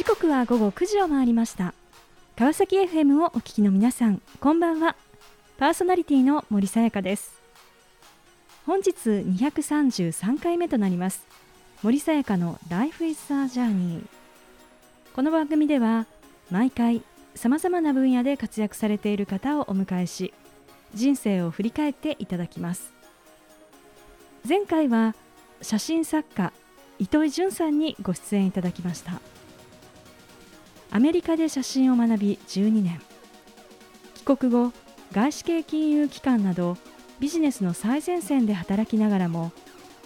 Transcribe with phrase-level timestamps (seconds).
[0.00, 1.74] 時刻は午後9時を回りました。
[2.34, 4.96] 川崎 FM をお聞きの皆さんこんばんは。
[5.58, 7.38] パーソナリティの森さやかです。
[8.64, 11.26] 本日233回目となります。
[11.82, 14.06] 森さやかの Life is a Journey
[15.14, 16.06] この番組では
[16.50, 17.02] 毎回
[17.34, 20.32] さまざまな分野で活躍されている方をお迎えし
[20.94, 22.94] 人生を振り返っていただきます。
[24.48, 25.14] 前回は
[25.60, 26.54] 写真作家
[26.98, 29.20] 糸井淳さんにご出演いただきました。
[30.92, 33.00] アメリカで写真を学び12年。
[34.14, 34.72] 帰国後
[35.12, 36.76] 外資系金融機関など
[37.20, 39.52] ビジネスの最前線で働きながらも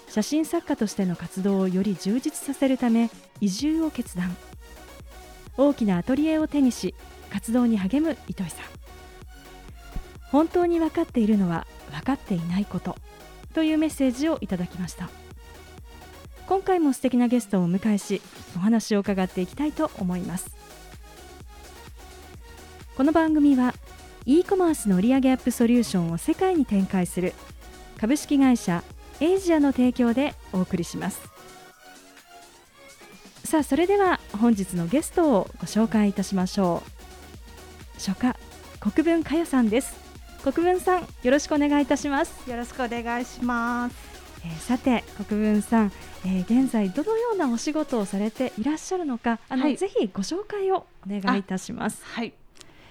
[0.09, 3.11] 写真作家としての活動をより充実させるため
[3.41, 4.37] 移住を決断。
[5.57, 6.95] 大きなアトリエを手にし
[7.31, 8.67] 活動に励む糸井さん。
[10.31, 12.97] 本当に分かっているのは分かっていないこと
[13.55, 15.09] というメッセージをいただきました。
[16.47, 18.21] 今回も素敵なゲストをお迎えし
[18.57, 20.55] お話を伺っていきたいと思います。
[22.97, 23.75] この番組は
[24.27, 27.33] e コマースの売上アップソリューションを世界に展開する
[27.99, 28.85] 株式会社
[29.21, 31.21] エイジアの提供でお送りします。
[33.45, 36.91] さあそれでは本日のゲストをご紹介いたしましょう。
[37.95, 38.37] 初夏
[38.81, 39.97] 国分佳代さんです。
[40.43, 42.51] 国分さんよろしくお願いいたします。
[42.51, 44.14] よろしくお願いします。
[44.45, 45.93] えー、さて国分さん、
[46.27, 52.03] えー、現在どのようなお仕事をされていらっしゃるのかあの、はい、ぜひご紹介をお願いいたします。
[52.05, 52.35] はい。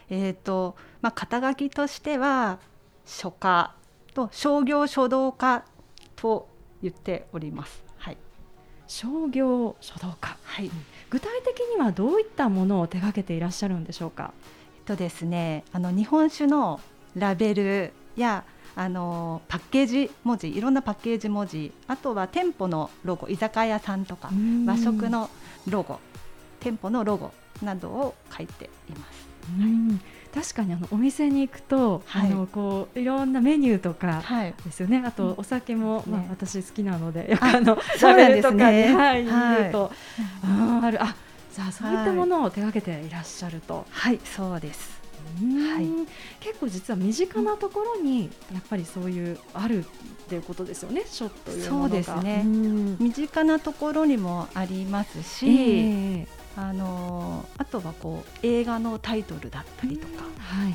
[0.09, 2.59] えーとまあ、肩書きとしては
[3.06, 3.74] 書家
[4.14, 5.64] と商業書道家
[6.16, 6.48] と
[6.81, 7.84] 言っております。
[7.98, 8.18] はい、
[8.88, 10.70] 商業書道家、はい、
[11.09, 14.34] 具体的にはどういったものを手掛けていらっしゃるんでしょうか？
[14.78, 16.80] えっとですね、あの日本酒の
[17.16, 18.44] ラベルや
[18.75, 24.29] あのパッケージ文字いろんなパッケージ文字あとは店舗のロゴ居酒屋さんとか
[24.66, 25.29] 和食の
[25.67, 26.00] ロゴ
[26.59, 27.31] 店舗のロゴ
[27.62, 29.28] などを書いています。
[29.59, 30.01] うん。
[30.33, 34.23] 確かにあのお店に行くと、はい、あのこういろんなメニューとか
[34.66, 39.91] ですよね、はい、あとお酒も、ね、まあ、私好きなのであのラベルとかに、ね、はい、はい、と、
[40.44, 41.03] あある。
[41.03, 41.16] あ
[41.53, 43.85] じゃあそういったものを手がけていらっしゃると。
[43.91, 45.03] はいそうです
[45.39, 45.88] はい、
[46.39, 49.88] 結構実は身近なところにやっぱりそういうあるっ
[50.27, 52.44] ていうことですよね、ショットいうそうですね。
[52.44, 60.73] 身近なところにもありますし、えー、あのあとはこう映画のタイトルだったりとか、はい、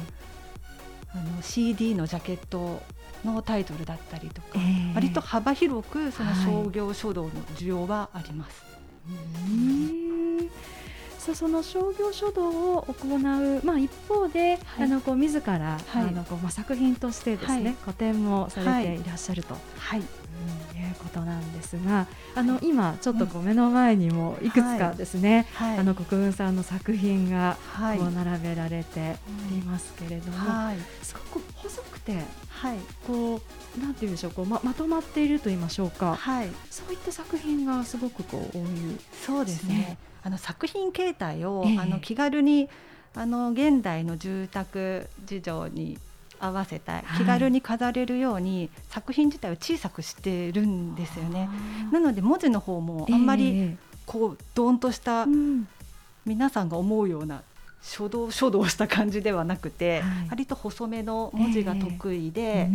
[1.15, 2.83] あの CD のジャケット
[3.25, 8.63] のタイトルだったりとか、えー、割と幅広くその商業書道の需要はあります。
[8.63, 8.79] はい
[11.29, 19.05] さその商業書道を行う、まあ、一方で、はい、あのこう自ら、はい、あのこうまあ、作品としてですね、はい、個展もされてい。
[19.05, 20.01] らっしゃると、はい。
[20.01, 22.07] うん、いうことなんですが
[22.37, 27.57] あの、今ちょっとこう目の前にもいくつかですね、あの国分さんの作品が
[27.99, 29.17] こう並べられて
[29.51, 30.39] いますけれども、
[31.03, 32.19] すごく細くて、
[32.51, 33.41] はい、こ
[33.77, 38.65] うなんていうんでしょうこうままとまっていると言いましょうか、はい、そういった作品がすごくこう多い、
[39.27, 39.99] そうですね。
[40.29, 42.69] あの作品形態を、えー、あの気軽に
[43.15, 45.99] あの現代の住宅事情に
[46.39, 51.49] 合わせた気軽に飾れるように、はい、作品自体を小さくしてるんですよね。
[51.91, 55.27] なので文字の方もあんまりこうドーンとした、
[56.27, 57.43] 皆さんが思うような
[57.83, 62.71] 書道書道した感じではなくて、はい、割と細めの文字が得意でえ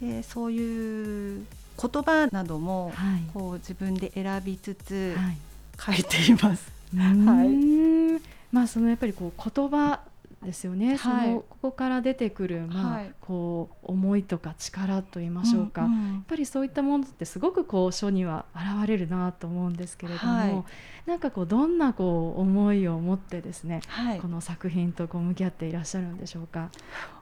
[0.00, 1.44] ー、でそういう
[1.76, 2.92] 言葉なども
[3.34, 5.36] こう自分で選びつつ、はい
[5.78, 6.72] 書いています。
[6.96, 8.20] はい。
[8.52, 10.00] まあそのやっぱりこう言葉
[10.44, 20.64] ですよね、はい、そのここから出てくる、まあ、はい、こう思いとか力と言いましょうか、うんうん、やっぱりそういったものってすごくこう書には現れるなと思うんですけれども、はい、
[21.06, 26.70] なんかこうどんなこう思いを持ってですね、はい、この作品とこう向き合っていらっしゃるんでしょうか？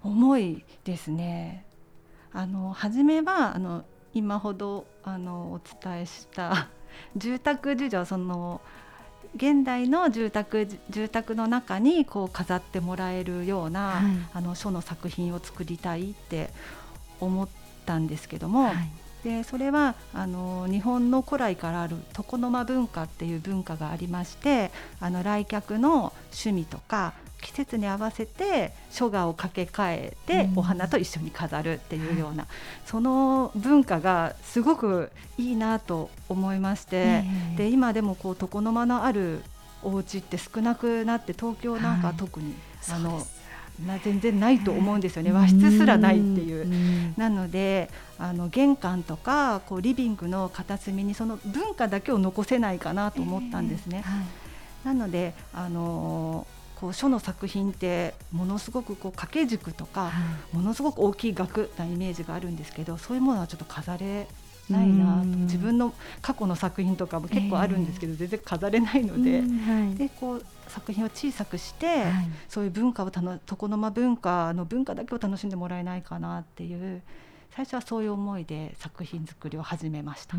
[0.03, 1.67] 思いですね。
[2.33, 6.69] あの初めはあの今ほどあのお伝えした
[7.17, 8.61] 住宅事情その
[9.37, 14.03] 現代の住宅住宅の中にこう飾ってもらえるような、はい、
[14.35, 16.51] あの書の作品を作りたいって
[17.21, 17.49] 思っ
[17.87, 18.75] たんですけども、はい、
[19.23, 32.47] でそれはあの日本の古来からある床の間文化っていう文化がありましてあの来客の趣味とか季節に合わせて書画を掛け替えてお花と一緒に飾るっていうような、
[32.87, 37.25] その文化がすごくいいなと思いまして、
[37.57, 39.43] で今でもこう床の間のある
[39.83, 42.55] お家って少なくなって東京なんか特に、
[42.91, 43.23] あの
[43.87, 45.33] な全然ないと思うんですよね。
[45.33, 47.15] 和室すらないっていう。
[47.17, 54.05] なのであの玄関とかこうリビングの片隅にその文化だけを残せないかなと思ったんですね。
[54.85, 56.47] なのであの
[56.81, 60.11] こう書の作品ってものすごくこう掛け軸とか、は
[60.53, 64.27] い、ものすごく大きい額なイメージがあるんですけどそういうものはちょっと飾れ
[64.71, 65.27] ないなと。
[65.27, 65.93] 自分の
[66.23, 69.41] 過去の作品とかも結構あるんですけど、えー、全然飾れないので。
[69.41, 77.03] はい、でこう作品を小さくして、はい、そういう文化をたの床の間文化の文化だけを楽しんでもらえないかなっていう
[77.51, 80.37] 最初はそういう思いで作品作りを始めました。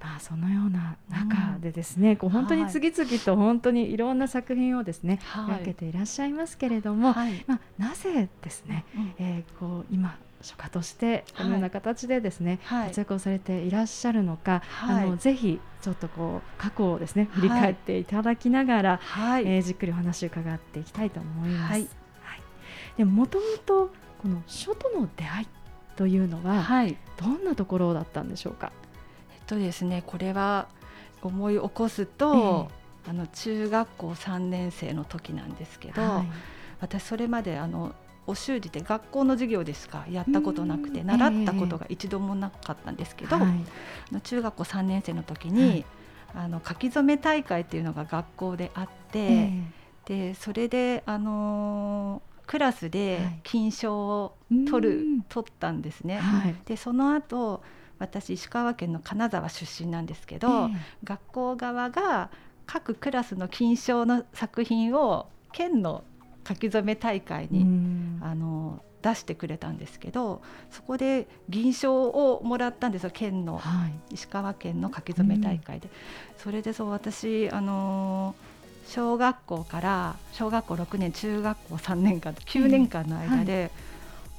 [0.00, 21.72] まあ、そのような中でですね、うん、こう本当に次々と本当にいろんな作品をですね、はい、分けていらっしゃいますけれども、はい、まあ、なぜですね、うん、えー、こう今書家としてこのような形でですね、はい、活躍をされていらっしゃるのか、はい、あのぜひちょっとこう過去をですね振り返っていただきながら、はい、えー、じっくりお話を伺っていきたいと思います。
[21.72, 21.88] はい、
[22.96, 23.90] でもともと
[24.22, 25.46] この書との出会い
[25.96, 26.64] というのは、
[27.18, 28.72] どんなところだったんでしょうか？
[29.50, 30.68] とですねこれは
[31.22, 32.68] 思い起こすと、
[33.04, 36.02] えー、あの中学校3年生の時なんですけど、
[36.80, 37.94] 私それまであの
[38.26, 45.84] お習字って学校の授業でしかやったことなくて習ったことが一度もなかったんですけど、えー、中学校3年生の時に、はい、
[46.34, 54.36] あの書き初め大会っていうのが学校であって、えー、でそれで、あのー、クラスで金賞を
[54.70, 56.18] 取る、はい、取ったんですね。
[56.18, 57.62] はい、でその後
[58.00, 60.74] 私石川県の金沢出身なんですけど、えー、
[61.04, 62.30] 学校側が
[62.66, 66.02] 各クラスの金賞の作品を県の
[66.48, 67.66] 書き初め大会に、
[68.22, 75.88] あの出してくれたんですけどそこで銀賞をもらったんですよ県の、はい、石川県の書き初め大会で。
[76.36, 78.34] それでそう私あの
[78.86, 83.70] 小学校から小学校6年中学校3年間9年間の間で、はい、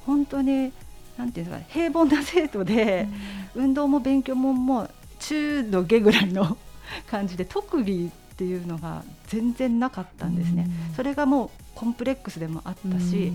[0.06, 0.72] 本当に
[1.16, 3.06] なんていうんですか平凡な生徒で、
[3.54, 6.56] 運動も勉強ももう中度下ぐらいの
[7.10, 10.68] 感じで特技っていうのが全然なかったんですね。
[10.96, 13.32] それがもうコンプレックスでもあったし、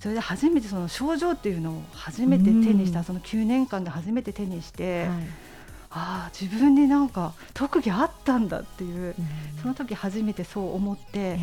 [0.00, 5.08] それで初めてその症状っていうのを初めて手にした、その9年間で初めて手にして、はい、
[5.90, 9.14] ああ自分になんか特技あったんだっていう、
[9.60, 11.38] その時初めてそう思って。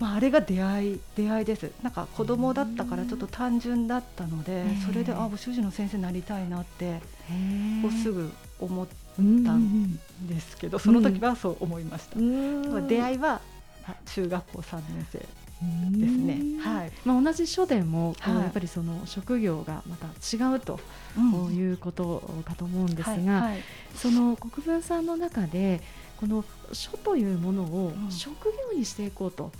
[0.00, 1.70] まあ、あれが出会い出会いです。
[1.82, 7.00] なんか子供だったからちょっと単純だったので、それであ主人の先生になりたいなって
[7.82, 12.16] こうすぐ思ったんですけど、その時はそう思いました。
[12.80, 13.42] 出会いは
[14.06, 15.26] 中学校3年生で
[16.08, 16.40] すね。
[16.62, 16.92] はい。
[17.04, 20.80] まあ同じ書でも、はい、やっぱりその職業がまた違うと、
[21.48, 23.50] ういうことかと思うんですが、
[23.94, 25.82] その国分さんの中で
[26.20, 29.50] この書というものを職業にしていこうと、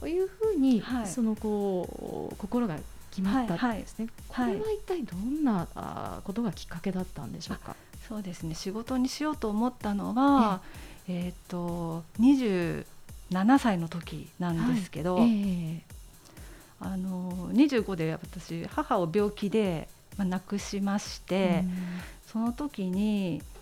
[0.00, 2.78] うん、いうふうに、はい、そのこう心が
[3.10, 4.46] 決まったんですね、はい。
[4.46, 7.76] はい、これは一体どんなあことがきっかけだったんでしょうか？
[8.08, 8.54] そうですね。
[8.54, 10.62] 仕事にしようと思ったのは、
[11.06, 12.84] えっ、ー、と27
[13.58, 15.24] 歳の時なんですけど、はい。
[15.24, 15.80] えー、
[16.80, 21.72] あの25で私母を病気で、まあ、亡くしまして、うん、
[22.26, 23.55] その時に、まあ、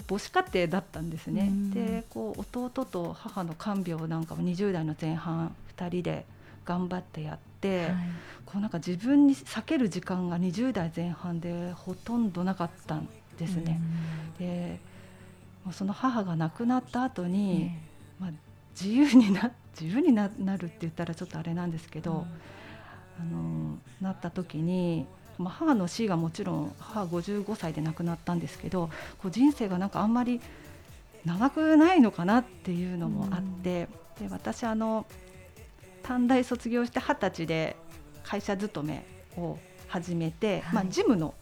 [0.00, 1.42] 母子家庭だったんですね。
[1.42, 6.24] うん、でこう弟と母の看病なんかも20代の前半2人で
[6.64, 7.92] 頑張ってやって、はい、
[8.46, 13.08] こうなんか自分に避ける時間が20代前半でほとんどなかったん
[13.38, 13.80] ですね。
[14.38, 14.80] で
[15.70, 17.70] その母が亡くなった後に、
[18.18, 18.30] まあ、
[18.80, 22.26] 自由にな自由になるって言ったらちょっとあれなんですけど、
[23.20, 25.06] あのなった時に、
[25.38, 30.40] まあ、母の死がもちろん母55歳で亡くなったんですけどこう人生がなんかあんまり
[31.24, 35.06] 長くないのかなっていうのもあって、で私あの
[36.02, 37.76] 短大卒業して二十歳で
[38.24, 39.04] 会社勤め
[39.36, 39.58] を
[39.88, 41.34] 始めて、はい、まあ、事務の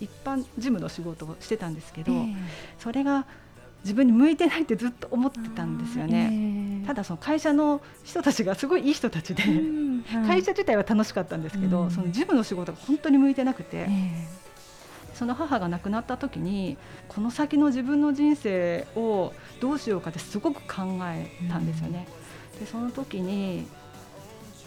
[0.00, 2.34] 一般事務の仕事をしてたんですけど、えー、
[2.78, 3.26] それが
[3.82, 6.30] 自分に向いてないってずっと思ってたんですよね、
[6.82, 10.02] えー、ただその会社の人たちがすごいいい人たちで、うん。
[10.02, 16.76] はい、会社自体は楽しかったんですけど、うん、その事務の仕事が本当に向いてなくて、えー、その母が亡くなった時に
[17.08, 22.06] この先の自分の人生をどうしようかってすごく考えたんですよね。
[22.54, 23.66] うん、でその時に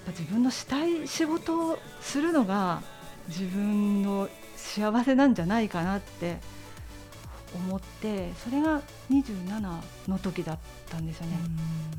[0.10, 2.81] 自分のしたい仕事をするのが
[3.27, 6.38] 自分の幸せなんじゃないかなって
[7.55, 10.59] 思ってそれが27の時だっ
[10.89, 11.38] たんですよね。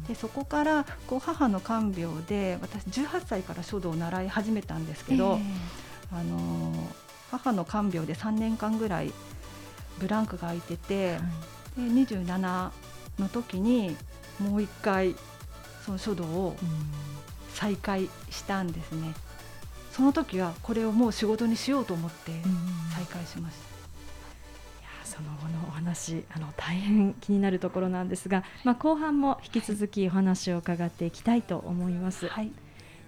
[0.08, 5.38] でそこからこう母の看病で私18歳から書道を習い始めたんですけど、
[6.12, 6.72] えー、あの
[7.30, 9.12] 母の看病で3年間ぐらい
[9.98, 11.16] ブランクが空いてて、は
[11.78, 12.70] い、で27
[13.18, 13.96] の時に
[14.38, 15.16] もう一回
[15.84, 16.56] その書道を
[17.54, 19.14] 再開したんですね。
[19.92, 22.32] その時はこれをもう仕事にしようと思って
[22.94, 23.75] 再開しました。
[25.06, 32.28] その後のお話あの大変気になるところなんですが、まあ、後半も引き続きお話を伺っていきたいと思います。
[32.28, 32.50] はい、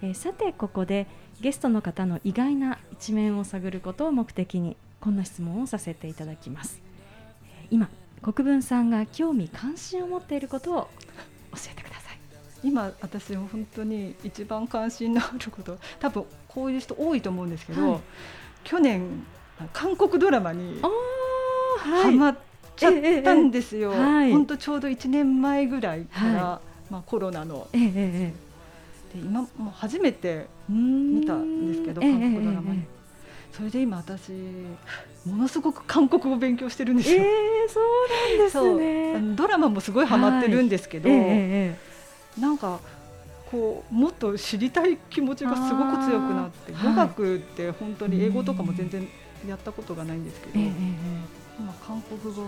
[0.02, 1.06] えー、さてここで
[1.40, 6.80] ゲストの方の意外な一面を探ることを目的にこんな質問をさせていただきます。
[7.70, 7.88] 今
[8.22, 10.88] 国分さんが興味関心を持っていることを
[11.52, 12.18] 教えてください。
[12.64, 18.00] 今私も本当に一番関心のあること多分こういう人多いと思うんですけど、はい、
[18.64, 19.24] 去年
[19.72, 20.80] 韓国ドラマに
[21.78, 22.38] ハマっ
[22.76, 22.92] ちゃっ
[23.22, 23.92] たんですよ。
[23.92, 28.32] 本当ちょうど1年前ぐらいから、はい、まあコロナの、ええ
[29.14, 32.82] で今もう初めて見たんですけど韓国ドラマに。
[33.52, 34.30] それで今私
[35.26, 37.22] ものすごく韓国語を勉強してるんですよ。
[37.22, 37.84] えー、そう
[38.60, 39.34] なんですね。
[39.34, 42.78] ドラマもすごいハマってるんですけど、はいえー、なんか
[43.50, 49.08] こうもっと知りたい気持ちがすごく強くなって語学って本当に英語とかも全然
[49.48, 50.70] やったことがないんですけど、えー、
[51.58, 52.42] 今韓国語。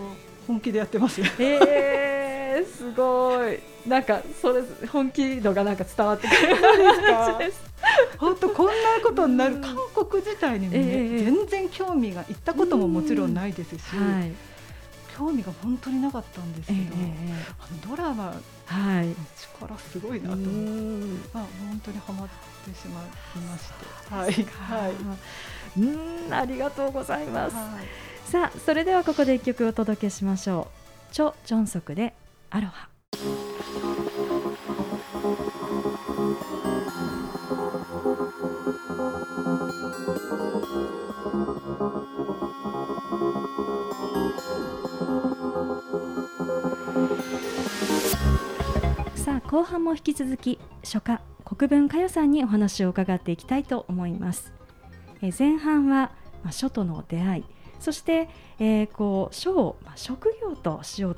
[0.46, 1.20] 本気でやってます。
[1.38, 3.60] えー、すごい。
[3.88, 7.70] なんかそれ本気度がなんか伝わってくるです。
[8.18, 14.32] 本当こんなことになる、韓国自体にも、ねえー、全然興味が行ったことももちろんないですし、はい、
[15.16, 16.88] 興味が本当になかったんですけど、えー、
[17.58, 18.34] あのドラマ
[18.70, 20.50] はい、力すごいなと思って、
[21.34, 23.04] まあ、本当にはまってしまい
[23.44, 23.74] まして、
[24.14, 24.94] はい、はい、
[25.80, 30.68] うんありがとうございます、はい、さあそれではここで一曲お届けしましょ
[31.10, 31.12] う。
[31.12, 32.14] チョ・ジョンソクで
[32.48, 32.88] アロハ。
[49.16, 54.52] さあ後半も引き続き初夏国分佳代さんにお話を伺っていきたいと思います。
[55.20, 56.12] え前半は、
[56.44, 57.44] まあ、書との出会い
[57.80, 61.16] そして、えー、こう書を、まあ、職業としよう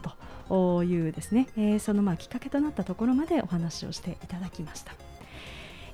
[0.48, 4.92] というですね、えー、そのまあきっかけとなったところまでお話をしていただきました。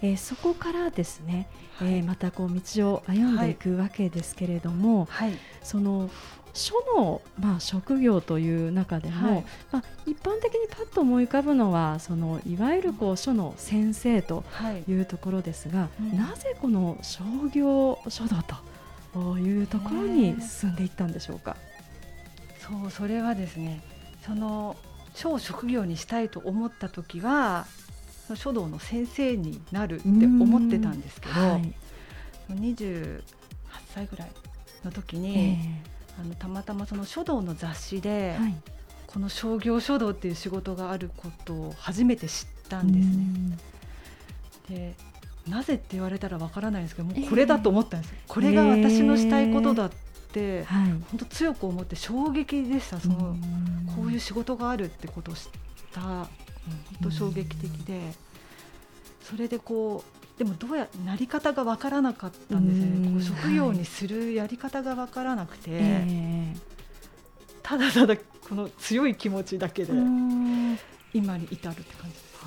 [0.00, 5.32] えー、そこからですね、はい、えー、またこう道を歩んでいくわけですけれども、はい、
[5.62, 6.08] その
[6.54, 14.44] 書の、まあ、職業という中でも、はい、まあ、一般的にパッと思い浮かぶのはそのいわゆるこう書の先生と
[14.86, 14.92] い。
[14.92, 17.22] うところですが、はいうん、なぜこの商
[17.52, 18.56] 業書道と
[19.38, 21.56] いうところに進んでいったんでしょうか？
[22.60, 23.80] そうそれはですね
[24.24, 24.76] その
[25.14, 27.66] 書を職業にしたいと思った時は
[28.34, 31.74] 書道の先生になるって思ってたんですけど、はい、
[32.50, 33.22] 28
[33.94, 34.30] 歳ぐらい
[34.84, 38.54] の時に、えーあのたまたまその書道の雑誌で、はい、
[39.06, 43.56] この商業書道っていう仕事があることを初めて知ったんですね。
[44.68, 44.94] で
[45.48, 49.90] なぜって言われたらわからないんですけどもうこれだと思ったんです、えー、これが私のしたいことだっ
[50.32, 53.36] て、本当強く思って衝撃でしたその
[53.96, 55.42] こういう仕事があるってことを知っ
[55.92, 56.00] た。
[56.00, 56.28] 本
[57.04, 58.00] 当衝撃的で。
[59.22, 66.56] それでこうでもどうやなり方が分からなかったんですね、こう職業にするやり方が分からなくて、はい、
[67.62, 69.92] ただただこの強い気持ちだけで
[71.12, 72.38] 今に至るって感じです。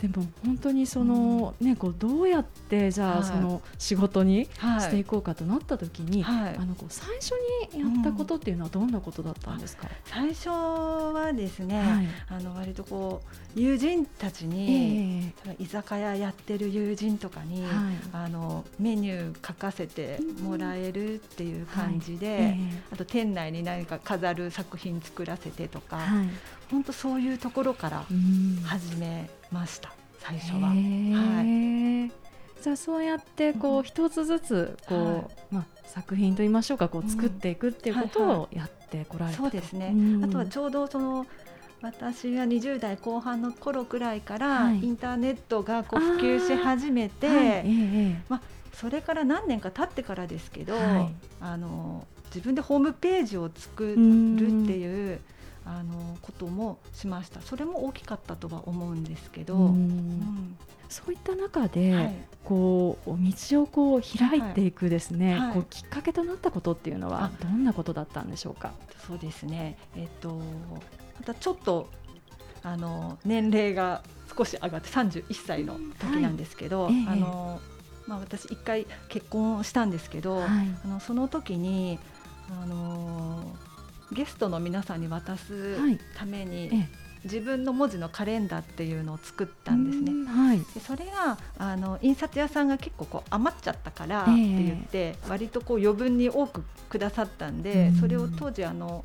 [0.00, 7.32] でも本当にその、ねこうどうやってじゃあその仕事にしていこうかとなった時に、はい、あのこう最初
[7.72, 13.22] にやったことっていうのはどんなことだったんですか、最初はですね、はい、あの割とこ
[13.56, 17.72] う友人たちに、えー、居酒屋やってる友人とかに、はい、
[18.12, 26.00] あのメニュー書かせてもらえるっていう感じで、えー、あと店内に何か飾る作品作らせてとか、
[26.70, 28.04] 本当そういうところから
[28.64, 30.68] 始めました、最初は。
[30.68, 32.12] はい。
[32.60, 41.26] じゃあそうやってこう一つずつこう、はい、まあ、作品といいましょうかこう作っていくっていうことをやってこられた、そうですね、うん、あとはちょうどその
[41.82, 47.36] 私は20代後半の頃くらいから、インターネットがこう普及し始めて、はい。
[47.38, 48.40] ええ、まあ、
[48.72, 54.02] それから何年か経ってからですけど、はい、あの自分でホームページを作るって
[54.76, 55.20] いう
[55.66, 57.40] あのこともしました。
[57.40, 60.56] それも大きかったとは思うんですけど、うん、
[60.88, 68.72] そういった中で、はい、こう道をこう開いていくですね、はい、こうきっかけとなったことっていうのはどんなことだったんでしょうか？
[69.06, 70.38] そうですね、えっと、
[71.18, 71.88] またちょっと
[72.62, 74.02] あの年齢が
[74.36, 77.60] 少し上がって31歳の時なんですけど、はい、あの
[78.06, 80.48] まあ、私一回結婚したんですけど、あ
[80.86, 81.98] のその時に
[82.50, 83.56] あの
[84.12, 85.76] ゲストの皆さんに渡す
[86.16, 86.88] ために、はい
[87.24, 90.30] 自分の文字のカレンダーっていうのを作ったんですね。
[90.30, 99.04] はい、でそれがあの印刷屋さんが結構こう余っちゃったからって言って、えー、割とこう余分に多くくださったんで、それを当時あの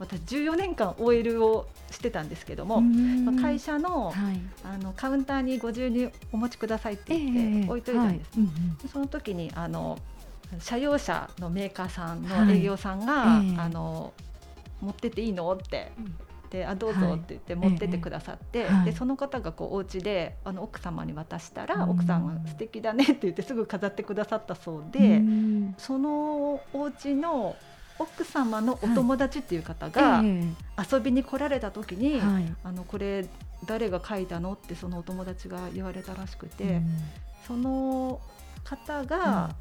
[0.00, 2.82] 私14年間 OL をしてたんですけども、
[3.40, 8.30] 会社のはい、あのカウンターにご自由にお持ちくださいって言って置いといたんです。
[8.36, 8.48] えーは
[8.84, 9.98] い、その時にあの
[10.60, 13.50] 車用車のメーカーさんの営業さんが、はいえ。
[13.50, 14.12] ー、あの
[14.80, 15.92] 持ってっていいのって。
[16.50, 25.20] であどうぞって言って持ってってくださって、はい、でその方がこうお家であの奥様に渡したら、奥さんが素敵だねって言ってすぐ飾ってくださったそうで、
[25.78, 27.56] そのお家の
[27.98, 33.26] 奥様のお友達っていう方が遊びに来られた時に、はい、あのこれ
[33.66, 36.82] 誰が書いたのってそのお友達が言われたらしくて、
[37.48, 38.20] その
[38.62, 39.56] 方が、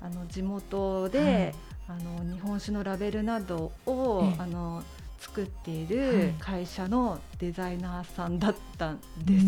[0.00, 1.54] あの地元で、
[1.88, 4.82] あの日本酒のラベルなどを、あの
[5.18, 9.46] 作っている会社のデザイナーさんだったんです。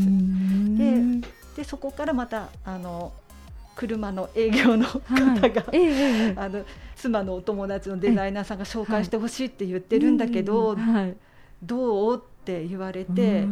[0.78, 3.12] ででそこからまたあの
[3.74, 11.16] 車の営業の方が、はいえあの妻のお友達のデザイナーさんが紹介してほしいって言ってるんだけど、はい、
[11.62, 12.16] どう？
[12.16, 13.46] って言われて。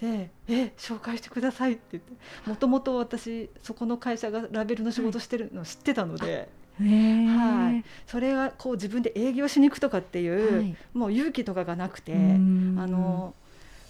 [0.00, 2.12] でえ紹介してくださいって言って
[2.48, 13.34] もともと私そこの会社がラベルの仕事してるの知ってたので、はい、それがこう自分で営業しに行くとかっていう、はい、もう勇気とかがなくてあの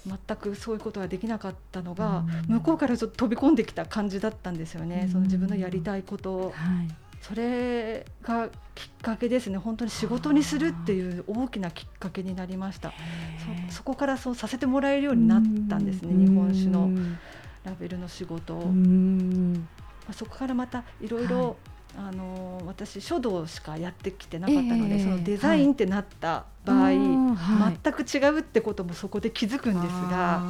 [0.07, 5.09] 全くそういうことができなかったのが向こうからちょっと飛び込んできた感じだったんですよね。
[5.13, 6.53] その自分のやりたいことを。
[6.55, 9.59] はいそれがきっかけですね。
[9.59, 12.93] 本当に仕事にするっていう大きなきっかけになりました。
[13.71, 16.15] そこからそうさせてもらえるようになったんですね。
[16.15, 16.91] 日本酒の
[17.65, 18.73] ラベルの仕事を。
[20.13, 21.29] そこからまたいろい。
[21.29, 21.57] ろ
[21.97, 26.95] あの私書道しかやってきてなかったので、えー、そのデザインってなった場合、はい、
[27.83, 30.43] 全く違うってこともそこで気づくんですが、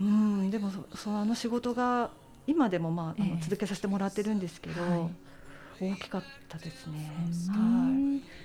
[0.00, 2.10] うんでもそのあの仕事が
[2.46, 4.82] 今でも、まあ、あの続けさせてもらってるんですけど。
[4.82, 5.29] はい
[5.80, 7.10] 大きかったですね。
[7.48, 7.90] は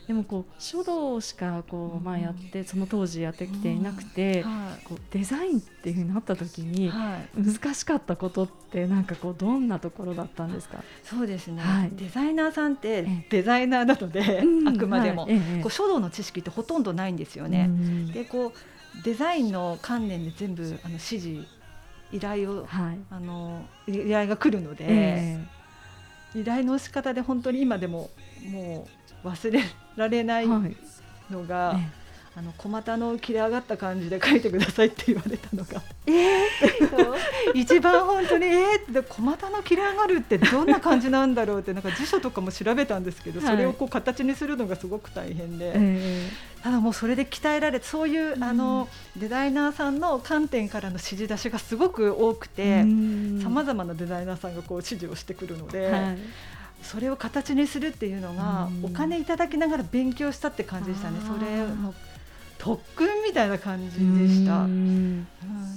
[0.05, 6.91] い、でもこう書道しかこう、まあ、やってその当時やってきていなくて、はい、こうデザインっていうふうになった時に、
[7.35, 10.83] 難しかったことってなんかこうどんなところだったんですか？
[11.03, 15.27] そうですね、はい、デザイナーさんってデザイナーなので、あくまでも、
[15.61, 17.69] こう書道の知識ってほとんどないんですよね。
[18.13, 21.45] でこうデザインの観念で全部あの指示
[22.13, 25.45] 依頼を、はい、あの依頼が来るので、えー、
[26.35, 28.09] 依頼の仕方で本当に今でも
[28.51, 28.87] も
[29.23, 29.61] う忘れ
[29.95, 32.04] られないのが、はい
[32.37, 52.81] あの小股の切れ上がった感じで書いてくださいって言われたのが、えー、一番本当にえーって小股の切れ上がるってどんな感じなんだろうってなんか辞書とかも調べたんですけど、それをこう形にするのがすごく大変で、えー、ただもうそれで鍛えられてそういう、あのデザイナーさんの観点からの指示出しがすごく多くて
[53.41, 55.89] さまざまなデザイナーさんがこう指示をしてくるので。
[55.89, 56.17] はい。
[56.83, 61.17] それを形にするっていうのがお金いただきながら勉強したって感じでしたね。
[61.25, 61.95] それの
[62.65, 64.63] 特訓みたいな感じでした。
[64.63, 65.27] うん、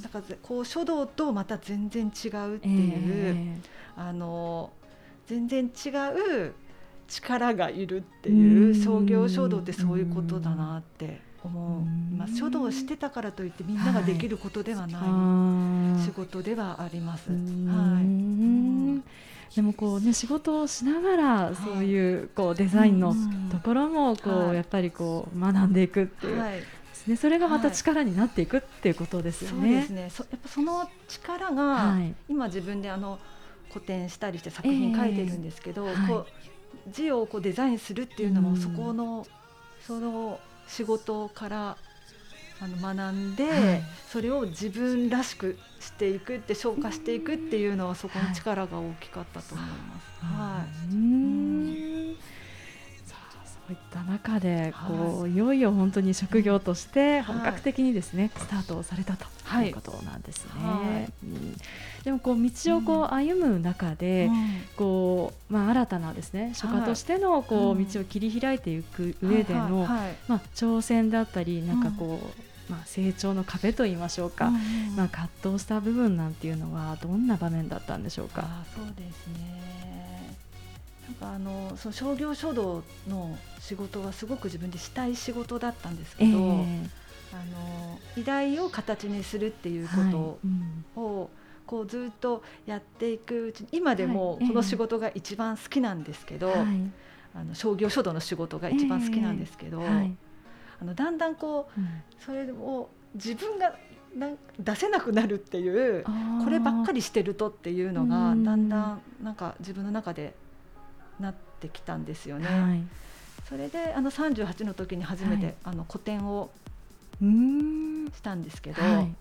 [0.03, 4.70] だからこう書道とまた全然違うっていう、えー、あの
[5.27, 5.90] 全然違
[6.46, 6.55] う
[7.07, 17.31] 力がいるっていう創業書道ってそういうことだなって思う、まあ、書道をしてたからといってみんなができることではない仕事ではあります。
[17.31, 17.37] は
[18.01, 23.14] い、でもこうね仕事をしながらそういうこうデザインの
[23.51, 26.38] ところもこうやっぱりこう学んでいくっていう。
[26.38, 29.56] はいね、それがまた力になっていくっていうことですよね。
[29.56, 30.11] そうですね。
[30.11, 31.96] そやっぱその力が、
[32.28, 33.18] 今自分であの
[33.70, 36.26] 古典したりして作品書いてるんですけど、えー、こう
[36.90, 39.26] 字をこうデザインするっていうのも、そこの
[39.87, 41.76] その仕事から
[42.61, 50.24] あの学んで、はい、それを自分らしくしていくって消化していくっていうのはそこの力が大きかったと思います。
[50.24, 52.16] はい、うん
[53.68, 59.26] そういった中でこう、はい、いよいよ本当に職業として本格的にですね、はい、スタートをされたと
[59.62, 59.70] い。
[59.70, 60.50] うことなんですね。
[60.54, 61.12] はい。
[61.22, 61.57] うん、
[62.02, 69.87] でもこう道をこう歩む中で、うん、こうまあ新たなですね書家としてのこう道を切り開いていく上での、
[70.28, 72.20] まあ挑戦だったりなんかこ
[72.68, 78.46] う、まあ、成長の壁と言いましょうか、うん、まあ、葛藤した部分なんていうのはどんな場面だったんでしょうか？
[78.74, 80.37] そうですね
[81.09, 86.88] なんかあのその商業書道の仕事はすごく自分でしたい仕事だったんですけど、えー、
[87.33, 89.94] あの依頼を形にするっていうこ
[90.94, 91.29] とを、はい、
[91.66, 96.59] こうずっとやっていくうちに今でもこの仕事が一番好きなんですけど、はい、
[97.35, 100.16] あの商業書道の仕事が一番好きなんですけど、えーはい、
[100.83, 101.88] あのだんだんこう、うん、
[102.21, 103.75] それを自分が
[104.14, 106.05] なん出せなくなるっていう
[106.44, 110.35] こればっかりしてるとっていうのがだんだんなんか自分の中で
[111.20, 112.46] なってきたんですよね。
[112.46, 112.83] はい、
[113.48, 116.50] それであの38の時に初めて、はい、あの個展を
[117.20, 119.14] したんですけど、はい、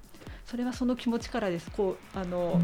[0.45, 1.69] それはその気持ちからです。
[1.71, 2.61] こうあの、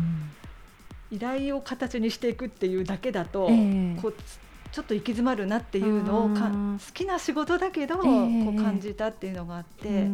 [1.12, 4.16] 依頼を形にしていくっていうだけだと、えー、こう
[4.72, 8.08] ちょっと行き詰まるなっていうのをか好きな仕事だけど、こう
[8.56, 10.08] 感じたっていうのがあって、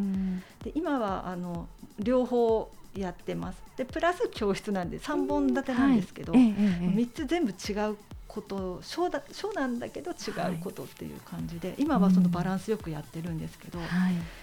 [0.64, 3.62] で今はあの両方やってます。
[3.78, 7.98] でプラス教室なんで3本立てなんですけど、はい、3つ全部違う
[8.42, 13.86] こと小だ小なんだけど違うことっていう感じで、はい、今はそのバランスよくやってるんですけど、うん、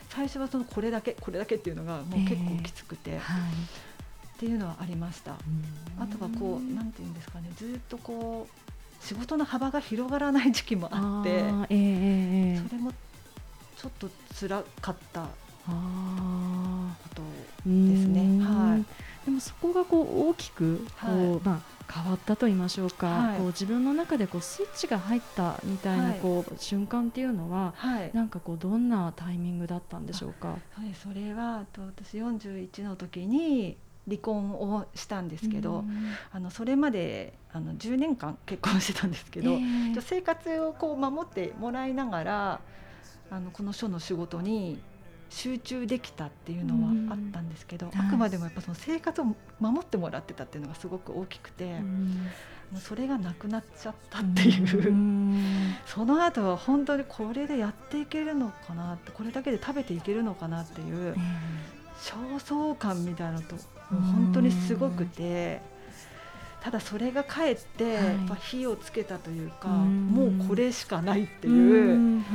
[0.08, 3.12] 最初はそのこれだけこれだけっていうのがもう結構きつくて。
[3.12, 3.42] えーはい
[4.36, 5.32] っていうのはありました。
[5.98, 11.30] あとはこうなんていうんですかねずっとこう仕事の幅が広がらない時期もあって、
[11.70, 12.92] えー、それも
[13.76, 15.28] ちょっと辛かったこ
[17.14, 17.22] と
[17.64, 18.44] ですね。
[18.44, 18.84] はい。
[19.26, 30.48] でもそこがこう大きくこう、はい、まあ変わったと言いましょうか、はい、こう自分の中でこうスイッチが入ったみたいなこう、はい、瞬間っていうのは、はい、なんかこうどんなタイミングだったんでしょうか？
[30.48, 35.84] はい、それはと私41の時に離婚をしたんですけど、
[36.32, 42.60] あのそれまであの10年間結婚してたんですけど、えー、生活をこう守ってもらいながら
[43.30, 44.78] あのこの書の仕事に
[45.30, 49.24] 集中できたっていうのはあったんですけど、あくまでもやっぱその生活を
[49.60, 51.80] 守ってもらってたっていうのがすごく大きくて、
[52.70, 54.94] もうそれがなくなっちゃったっていう、
[55.86, 61.14] その後は本当にこれでやっていけるのかなってこれだけで食べていけるのかなっていう、
[62.00, 63.56] 焦燥感みたいなのと
[63.90, 65.60] 本当にすごくて。
[66.62, 72.26] ただそれがかえってやっぱ火をつけたというか、もうこれしかないっていう、あ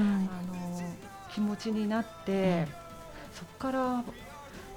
[0.47, 0.95] の
[1.33, 2.65] 気持ちになって、
[3.33, 4.03] そこから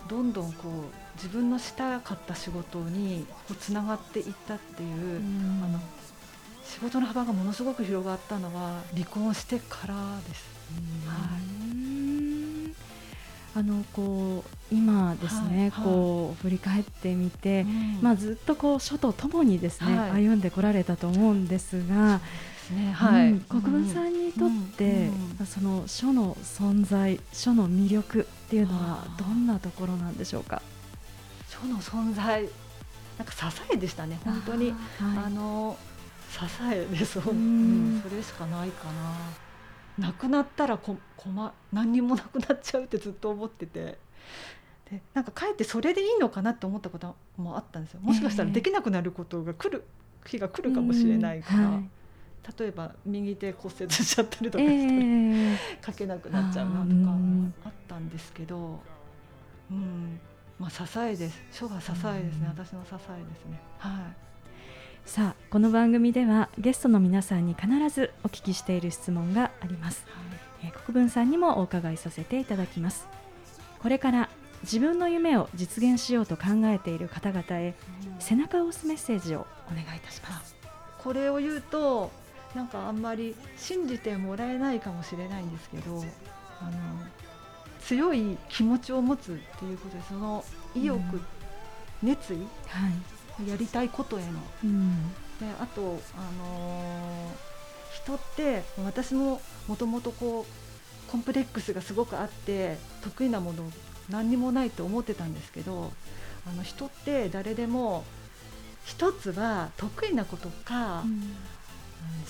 [0.09, 0.73] どんどんこう
[1.17, 5.21] 自分のしたかった仕事にこうつながっていったっていう、
[5.65, 5.81] あの
[6.65, 9.95] 仕事の幅がものすごく広がったのは離婚してから
[10.29, 10.45] です。
[11.07, 11.65] はい。
[13.57, 22.21] あのこう今ですね、はい、こう振り返ってみて、うん、まあずっとこう書とともにですね、はい、歩んでこられたと思うんですが。
[22.71, 22.93] ね。
[22.93, 30.63] はい、うん、国分さんにとって、うん、その書の存在書の魅力っていうのはどんなところなんでしょうか？
[31.49, 32.49] 書の存在
[33.19, 34.75] なんか支えでしたね本当に。
[35.01, 35.77] あの
[36.31, 36.41] 支
[36.73, 38.87] えです、うん、それしかないか
[39.99, 40.09] な。
[40.09, 43.99] なくなったらこ困何にもなくなっちゃうってずっと思ってて。
[44.91, 48.01] でなんかかえってそれでいいのかなって思ったこともあったんですよ。
[48.03, 49.85] もしかしたらできなくなることが来る
[50.27, 51.89] 日が来るかもしれないから、はい、
[52.59, 57.17] 例えば右手骨折しちゃったりとかして、えー、書けなくなっちゃうなとか
[57.67, 58.81] あったんですけど、
[59.71, 60.21] うん、
[60.59, 61.43] まあ支えです。
[61.53, 63.61] 書が支えですね、私の支えですね。
[63.79, 64.25] はい。
[65.07, 73.07] さあこの番組ではゲストの皆さんに必ずお聞きしている質問があります、はい、えー、国分さんにもお伺いさせていただきます。
[73.81, 74.31] これから
[74.63, 77.75] 自分の夢を実現しようと考えている方々へ
[78.19, 80.57] 背中を押すメッセージをお願いいたします。
[80.99, 82.11] これを言うと
[82.55, 86.05] なんかあんまり信じてもらえないかもしれないんですけど
[86.61, 86.73] あの
[87.81, 91.23] 強い気持ちを持つっていうことでその意欲、うん、
[92.03, 92.39] 熱意、
[92.69, 92.89] は
[93.45, 94.29] い、やりたいことへの、
[94.65, 95.09] うん、
[95.41, 95.85] であと、あ
[96.43, 103.65] のー、人って私ももともとこうコンプレックスがすごくあって得意なもの
[104.09, 105.93] 何にもないと思ってたんですけど
[106.47, 108.05] あの人って誰でも
[108.85, 111.37] 一つは得意なことか、うん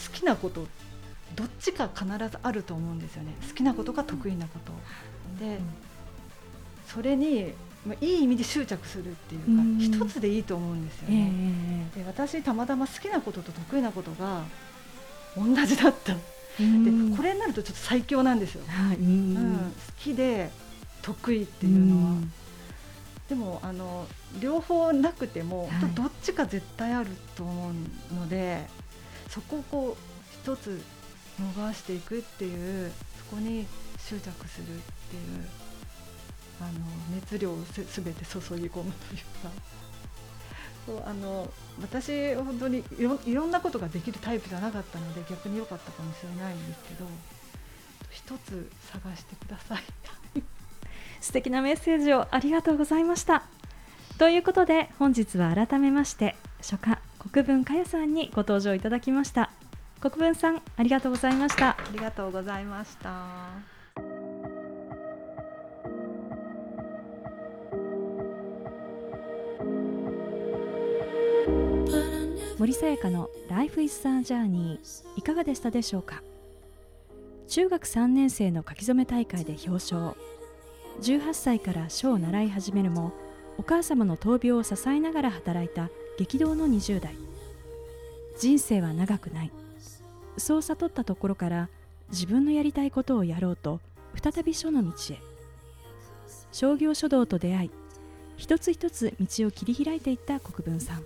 [0.07, 0.67] 好きなこと
[1.35, 3.35] どっちか必ずあると思うんですよね。
[3.49, 4.73] 好きなことが得意なこと。
[5.45, 5.59] で
[6.87, 7.53] それに、
[7.87, 14.43] まあ、いい意味で執着するっていうか一つでいいと思うんですよね、で私たまたま好きなことと得意なことが
[15.37, 16.15] 同じだった。
[16.15, 16.21] で
[17.17, 18.63] これになるとちょっと最強なんですよ、
[18.97, 20.51] うん、好きで
[21.03, 22.21] 得意っていうのは。
[23.29, 24.07] でもあの
[24.41, 28.69] 両方なくても、はい、どっちか絶対あると思うので
[29.35, 30.81] そこをこう一つ
[31.40, 32.92] 逃していくっていう
[33.29, 33.66] そこに
[33.99, 34.68] 執着するっ
[35.11, 35.49] ていう
[36.61, 36.70] あの
[37.16, 39.51] 熱量をすべて注ぎ込むというか。
[40.87, 47.07] そうあの私本当にいろいろんなことができるタイプじゃなかったので逆に良かったかもしれないんですけど
[48.11, 49.83] 一つ探してください
[51.23, 53.44] 素敵なメッセージをありがとうございました
[54.18, 56.99] ということで本日は改めまして初夏
[57.33, 59.51] 国分佳代さんにご登場いただきました。
[60.01, 61.71] 国分さんありがとうございました。
[61.71, 63.11] ありがとうございました。
[72.59, 74.79] 森さやかの Life is a Journey
[75.17, 76.23] いかがでしたでしょうか？
[77.49, 80.15] 中学3年生の書き初め大会で表彰。
[81.01, 83.13] 18歳から書を習い始めるも
[83.59, 87.16] お母様の闘病を支えながら働いた激動の20代。
[88.38, 89.50] 人生は長くない。
[90.38, 91.68] そう悟ったところから
[92.11, 93.81] 自分のやりたいことをやろうと
[94.20, 95.18] 再び書の道へ。
[96.53, 97.70] 商業書道と出会い
[98.37, 101.03] 一つ一つ道を切り開いていった国分さん。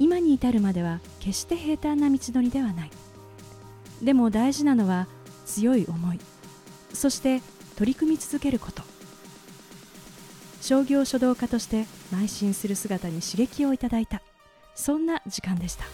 [0.00, 2.90] 今に至るまでは決して平坦な道のりではない。
[4.02, 5.06] でも大事なのは
[5.46, 6.20] 強い思い。
[6.92, 7.40] そして
[7.76, 8.82] 取り組み続けること。
[10.60, 14.22] 商業書道家として邁進する姿に刺激をいただいた。
[14.74, 15.84] そんな時間でした。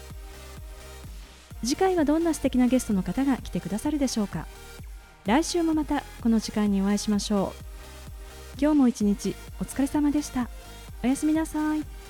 [1.62, 4.46] 次回はどんな素敵なゲストの方が来てくださるでしょうか。
[5.24, 8.60] 来週もまたこの時間にお会いしましょう。
[8.60, 10.48] 今日も一日お疲れ様でした。
[11.02, 12.03] おやすみなさい。